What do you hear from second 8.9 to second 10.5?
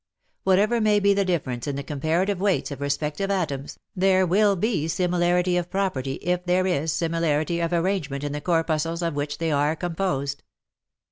of which they are composed.